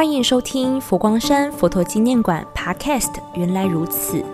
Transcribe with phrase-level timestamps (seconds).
[0.00, 3.12] 欢迎收听佛光山佛陀纪念馆 Podcast。
[3.34, 4.24] 原来如此。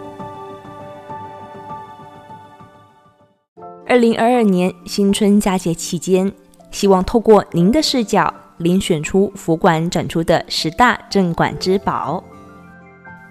[3.84, 6.32] 二零二二年新春佳节期间，
[6.70, 12.22] 希望透过您的视角，遴选出佛馆展出的十大镇馆之宝。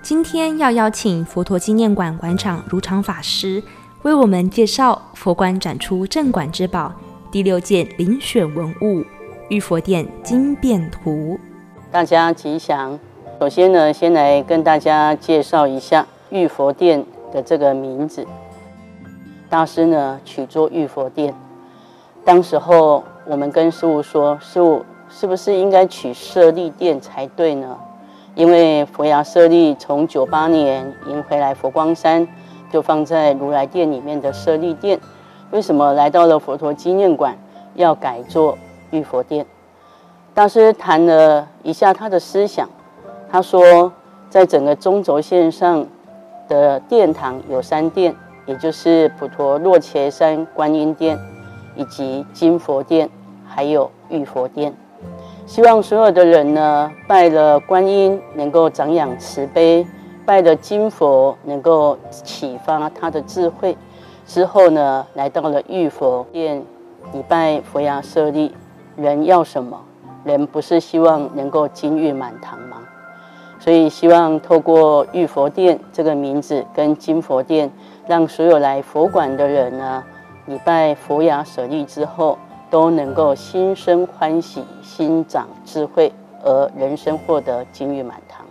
[0.02, 3.64] 今天要邀请佛陀纪念馆馆长如常法师，
[4.02, 6.92] 为我们介绍佛馆展出镇馆之宝
[7.32, 9.06] 第六件遴选文物——
[9.48, 11.40] 玉佛殿经变图。
[11.96, 13.00] 大家吉祥。
[13.40, 18.28] 首先呢，先来跟大家介绍一下玉佛殿的这个名字。
[19.50, 21.34] 大师呢取作玉佛殿。
[22.26, 27.78] 当时候我们跟师傅说，师傅是不是应该取舍利殿才对呢？
[28.36, 32.28] 因为佛牙舍利从九八年迎回来佛光山，
[32.70, 35.00] 就放在如来殿里面的舍利殿，
[35.52, 37.38] 为什么来到了佛陀纪念馆
[37.76, 38.58] 要改做
[38.92, 39.46] 玉佛殿？
[40.36, 42.68] 大师谈了一下他的思想，
[43.32, 43.90] 他说，
[44.30, 45.88] 在整个中轴线上
[46.50, 48.14] 的殿堂有三殿，
[48.46, 51.18] 也就是普陀洛伽山观音殿，
[51.78, 53.10] 以及金佛殿，
[53.48, 54.74] 还有玉佛殿。
[55.46, 59.88] 希望所有的人呢，拜了观音能够长养慈悲，
[60.26, 63.78] 拜了金佛能够启发他的智慧。
[64.28, 66.62] 之后呢，来到了玉佛殿，
[67.14, 68.54] 礼拜佛牙舍利，
[68.98, 69.80] 人要什么？
[70.26, 72.82] 人不是希望能够金玉满堂吗？
[73.58, 77.72] 所以希望透过玉佛殿这个名字跟金佛殿，
[78.06, 80.04] 让所有来佛馆的人呢，
[80.48, 82.38] 礼拜佛牙舍利之后，
[82.70, 86.12] 都能够心生欢喜，心长智慧，
[86.44, 88.46] 而人生获得金玉满堂。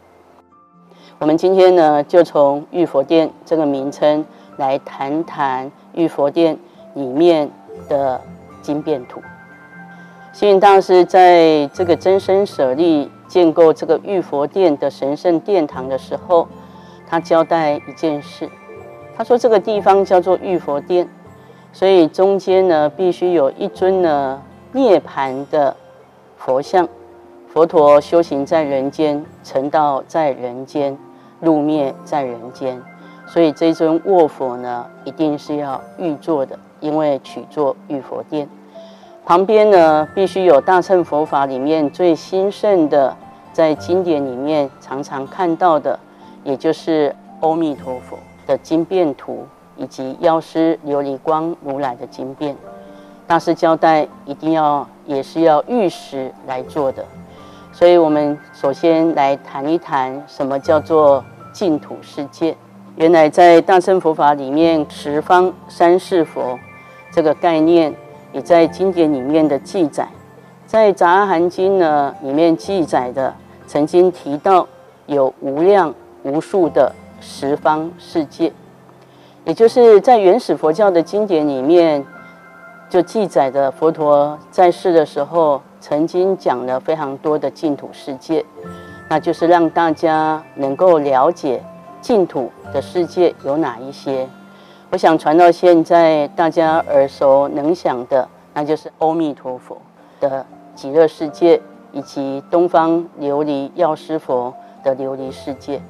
[1.18, 4.24] 我们今天呢，就从玉佛殿这个名称
[4.56, 6.58] 来谈谈玉佛殿
[6.94, 7.48] 里面
[7.88, 8.20] 的
[8.62, 9.20] 经变图。
[10.34, 16.48] 星云大师在这个真身舍利建构这个玉佛殿的神圣殿堂的时候，
[17.06, 18.50] 他交代一件事。
[19.16, 21.08] 他说这个地方叫做玉佛殿，
[21.72, 24.42] 所以中间呢必须有一尊呢
[24.72, 25.76] 涅盘的
[26.36, 26.88] 佛像。
[27.46, 30.98] 佛陀修行在人间，成道在人间，
[31.38, 32.82] 入灭在人间，
[33.24, 38.48] 所以这尊卧佛呢一定是要玉做的，因为取作玉佛殿。
[39.26, 43.16] 旁边呢，必须有大乘佛法里面最兴盛的，
[43.54, 45.98] 在经典里面常常看到的，
[46.42, 49.46] 也就是阿弥陀佛的经变图，
[49.78, 52.54] 以及药师琉璃光如来的经变。
[53.26, 57.02] 大师交代，一定要也是要玉石来做的。
[57.72, 62.54] 所以我们首先来谈一谈，什么叫做净土世界？
[62.96, 66.58] 原来在大乘佛法里面，十方三世佛
[67.10, 67.94] 这个概念。
[68.34, 70.08] 也在经典里面的记载，
[70.66, 73.32] 在《杂阿含经》呢里面记载的，
[73.66, 74.66] 曾经提到
[75.06, 78.52] 有无量无数的十方世界，
[79.44, 82.04] 也就是在原始佛教的经典里面
[82.90, 88.44] 就记载的佛陀在世的时候，曾经讲了非常多的净土世界，
[89.08, 91.62] 那就是让大家能够了解
[92.00, 94.28] 净土的世界有哪一些。
[94.94, 99.76] 我想传到现在，大家耳熟能详的，那就是阿弥陀佛
[100.20, 100.46] 的
[100.76, 101.60] 极乐世界，
[101.90, 105.82] 以及东方琉璃药师佛的琉璃世界。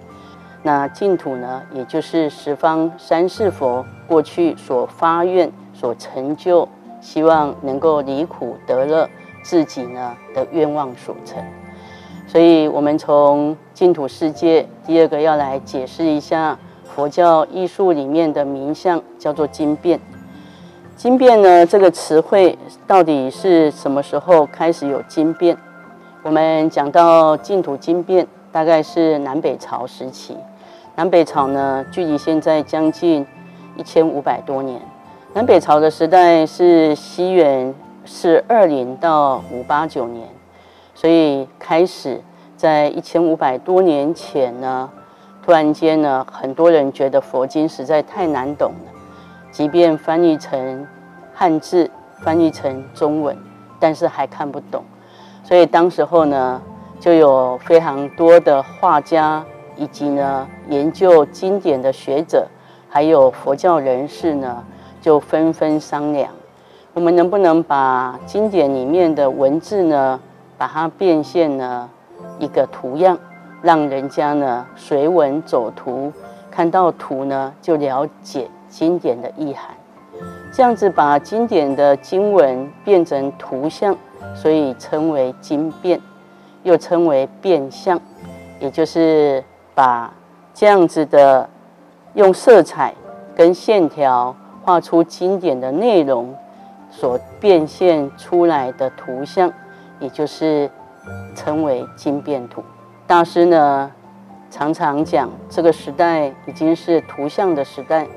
[0.62, 6.66] 那净土呢，也就是十方三世佛过去所发愿、所成就，
[7.02, 9.06] 希望能够离苦得乐，
[9.42, 11.44] 自己呢的愿望所成。
[12.26, 16.58] 所以，我们从净土世界，第二个要来解释一下。
[16.94, 19.98] 佛教艺术里面的名相叫做经变。
[20.96, 22.56] 经变呢，这个词汇
[22.86, 25.56] 到底是什么时候开始有经变？
[26.22, 30.36] 我们讲到净土经变，大概是南北朝时期。
[30.94, 33.26] 南北朝呢，距离现在将近
[33.76, 34.80] 一千五百多年。
[35.32, 37.74] 南北朝的时代是西元
[38.04, 40.28] 是二零到五八九年，
[40.94, 42.20] 所以开始
[42.56, 44.88] 在一千五百多年前呢。
[45.44, 48.92] 突然间呢，很多人觉得佛经实在太难懂了，
[49.50, 50.86] 即便翻译成
[51.34, 51.90] 汉字、
[52.22, 53.36] 翻译成中文，
[53.78, 54.82] 但是还看不懂。
[55.42, 56.62] 所以当时候呢，
[56.98, 59.44] 就有非常多的画家，
[59.76, 62.48] 以及呢研究经典的学者，
[62.88, 64.64] 还有佛教人士呢，
[65.02, 66.32] 就纷纷商量，
[66.94, 70.18] 我们能不能把经典里面的文字呢，
[70.56, 71.90] 把它变现呢
[72.38, 73.18] 一个图样。
[73.64, 76.12] 让人家呢随文走图，
[76.50, 79.74] 看到图呢就了解经典的意涵，
[80.52, 83.96] 这样子把经典的经文变成图像，
[84.34, 85.98] 所以称为经变。
[86.62, 88.00] 又称为变相，
[88.58, 89.44] 也就是
[89.74, 90.10] 把
[90.54, 91.46] 这样子的
[92.14, 92.94] 用色彩
[93.36, 96.34] 跟线条画出经典的内容
[96.90, 99.52] 所变现出来的图像，
[100.00, 100.70] 也就是
[101.34, 102.62] 称为经变图。
[103.14, 103.92] 大师呢
[104.50, 108.08] 常常讲，这个时代已经是图像的时代，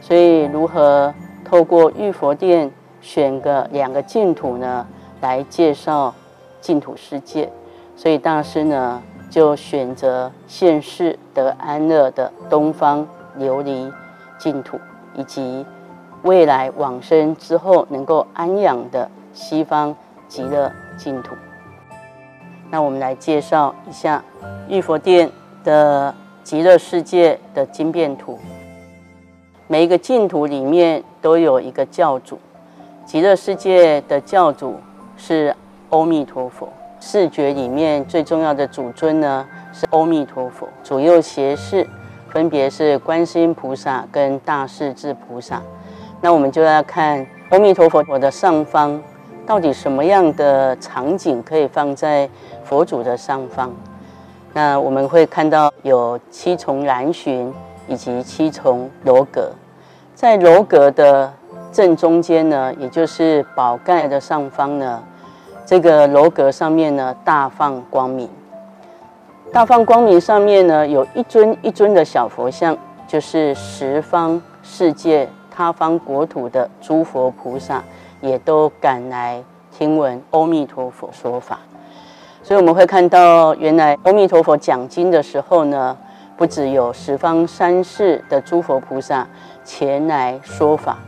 [0.00, 1.14] 所以如何
[1.44, 2.68] 透过玉佛殿
[3.00, 4.84] 选个两个净土呢，
[5.20, 6.12] 来介绍
[6.60, 7.48] 净土世界。
[7.94, 9.00] 所以大师呢，
[9.30, 13.06] 就选择现世得安乐的东方
[13.38, 13.92] 琉璃
[14.36, 14.80] 净土，
[15.14, 15.64] 以及
[16.24, 19.94] 未来往生之后能够安养的西方
[20.26, 21.36] 极乐净土。
[22.70, 24.22] 那我们来介绍一下
[24.68, 25.30] 玉佛殿
[25.64, 26.14] 的
[26.44, 28.38] 极乐世界的经变图。
[29.66, 32.38] 每一个净土里面都有一个教主，
[33.04, 34.76] 极乐世界的教主
[35.16, 35.54] 是
[35.90, 36.68] 阿弥陀佛。
[37.02, 41.88] 视觉里面最重要的主尊呢是阿弥陀佛，左右胁侍
[42.28, 45.62] 分别是观世音菩萨跟大势至菩萨。
[46.20, 49.02] 那我们就要看阿弥陀佛的上方
[49.46, 52.28] 到底什么样的场景可以放在
[52.70, 53.68] 佛祖的上方。
[54.52, 57.52] 那我们会看到有七重蓝巡
[57.88, 59.50] 以及七重楼阁，
[60.14, 61.32] 在楼阁的
[61.72, 65.02] 正中间呢，也就是宝盖的上方呢。
[65.66, 68.28] 这个楼阁上面呢，大放光明。
[69.52, 72.76] 大放光明上面呢，有一尊一尊的小佛像，
[73.08, 77.82] 就是十方世界、他方国土的诸佛菩萨，
[78.20, 79.42] 也都赶来
[79.76, 81.58] 听闻阿弥陀佛说法。
[82.50, 85.96] 所以我们会看到，原来阿弥陀佛讲经的时候呢，
[86.36, 89.24] 不只有十方三世的诸佛菩萨
[89.62, 90.98] 前来说法，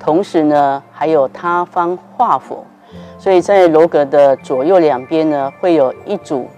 [0.00, 2.66] 同时呢，还有他方化佛。
[3.16, 6.48] 所以在楼阁的左右两边呢，会有一组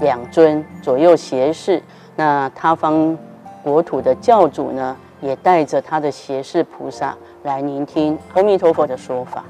[0.00, 1.82] 两尊左右斜视。
[2.14, 3.18] 那他方
[3.64, 9.42] 国土的教主呢，也带着他的斜视菩萨来聆听阿弥陀佛的说法。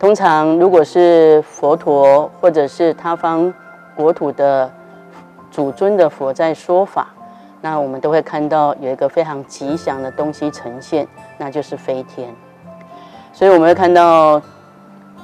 [0.00, 3.52] 通常如果是佛陀或者是他方
[3.94, 4.72] 国土的
[5.50, 7.08] 主尊的佛在说法，
[7.60, 11.06] 那我们都会看到有一个非常吉祥的东西呈现，
[11.36, 12.34] 那就是飞天。
[13.34, 14.42] 所以我们会看到。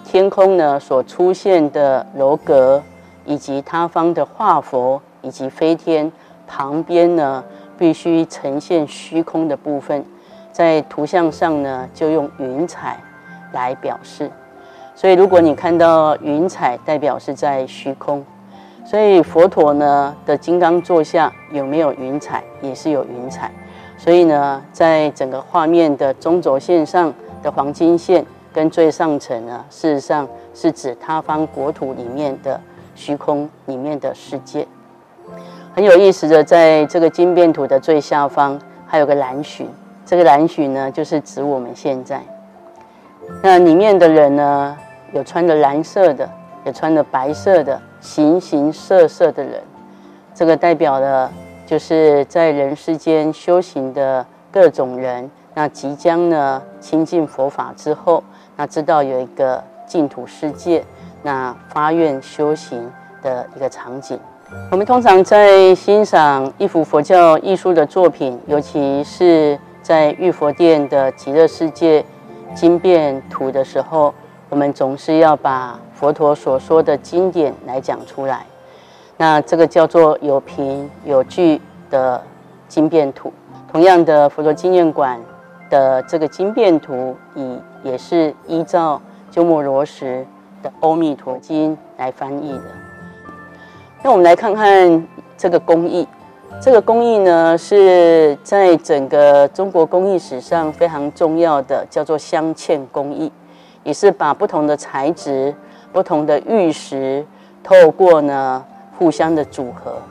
[0.09, 2.81] 天空呢所出现的楼阁，
[3.25, 6.13] 以及他方的画佛，以及飞天
[6.47, 7.43] 旁边呢，
[7.77, 10.05] 必须呈现虚空的部分，
[10.53, 13.01] 在图像上呢就用云彩
[13.53, 14.31] 来表示。
[14.97, 18.25] 所以如果你看到云彩，代表是在虚空。
[18.85, 23.53] 所以佛陀呢的金刚座下有没有云彩，也是有云彩。
[23.97, 28.27] 所以呢，在整个画面的中轴线上的黄金线。
[28.53, 32.59] 跟最上层呢，事实上是指他方国土里面的
[32.95, 34.67] 虚空里面的世界。
[35.75, 39.69] 很有意思的，在这个金变图的最下方还有个蓝许，
[40.07, 42.23] 这个蓝许呢，就是指我们现在。
[43.43, 44.75] 那里面的人呢，
[45.13, 46.29] 有穿着蓝色的，
[46.65, 49.63] 有穿着白色的，形形色色的人。
[50.35, 51.31] 这个代表的，
[51.67, 55.31] 就是在人世间修行的各种人。
[55.55, 58.23] 那即将呢亲近佛法之后。
[58.59, 60.83] 那知道有一个净土世界，
[61.23, 62.91] 那发愿修行
[63.23, 64.19] 的一个场景。
[64.71, 72.03] 我们通常在欣赏一幅佛教艺术的作品，尤其是在玉佛殿的极乐世界
[72.55, 74.15] 经变图的时候，
[74.57, 78.47] 我们总是要把佛陀所说的经典来讲出来。
[79.19, 81.61] 那这个叫做有凭有据
[81.91, 82.23] 的
[82.67, 83.31] 经变图。
[83.71, 85.21] 同样的，佛陀纪念馆。
[85.69, 90.25] 的这个经变图，以也是依照鸠摩罗什
[90.63, 92.65] 的《阿弥陀经》来翻译的。
[94.05, 96.07] 那我们来看看这个工艺，
[96.63, 103.33] 这个工艺呢是在整个中国工艺史上非常重要的，叫做镶嵌工艺，
[103.87, 105.55] 也是把不同的材质、
[105.93, 107.25] 不同的玉石，
[107.63, 108.65] 透过呢
[108.99, 110.03] 互相的组合，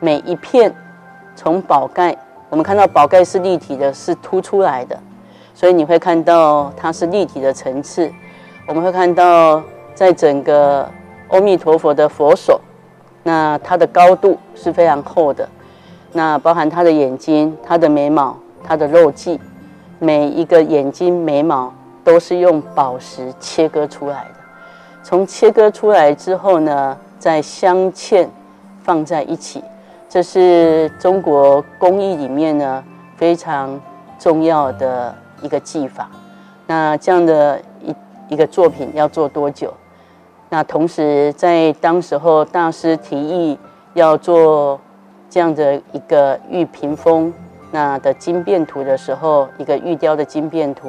[0.00, 0.74] 每一片
[1.36, 2.16] 从宝盖。
[2.48, 4.98] 我们看到宝盖是立体的，是凸出来的，
[5.54, 8.10] 所以你会看到它是立体的层次。
[8.66, 9.62] 我们会看到，
[9.94, 10.90] 在整个
[11.28, 12.60] 阿弥陀佛的佛手，
[13.22, 15.48] 那它的高度是非常厚的，
[16.14, 19.38] 那包含他的眼睛、他的眉毛、他的肉际，
[20.00, 21.72] 每一个眼睛、眉毛
[22.10, 24.34] 都是用宝石切割出来的。
[25.00, 28.26] 从切割出来之后呢，再镶嵌
[28.82, 29.62] 放在一起。
[30.08, 32.82] 这是中国工艺里面呢
[33.16, 33.80] 非常
[34.18, 36.10] 重要的一个技法。
[36.66, 37.94] 那这样的一
[38.30, 39.72] 一个作品要做多久？
[40.48, 43.56] 那同时在当时候大师提议
[43.94, 44.80] 要做
[45.28, 47.32] 这样的一个玉屏风
[47.70, 50.88] 那的金变图的时候，一个玉雕的金变图，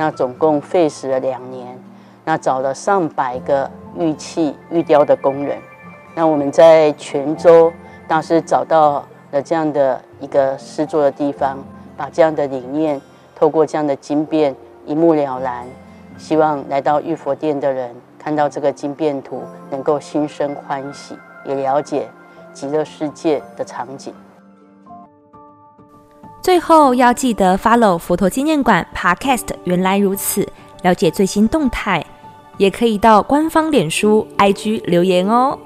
[0.00, 1.78] 那总共费时了两年，
[2.24, 5.58] 那找了上百个玉器玉雕的工人，
[6.14, 7.70] 那我们在泉州
[8.08, 11.58] 当时找到了这样的一个施作的地方，
[11.98, 12.98] 把这样的理念
[13.36, 15.66] 透过这样的经变一目了然。
[16.16, 21.14] 希望来到玉佛殿的人看到这个经变图，能够心生欢喜，
[21.44, 22.08] 也了解
[22.54, 24.14] 极乐世界的场景。
[26.42, 30.46] 最后要记得 follow 佛陀纪念馆 Podcast，原来如此，
[30.82, 32.04] 了解最新动态，
[32.56, 35.58] 也可以到官方脸书、IG 留言哦。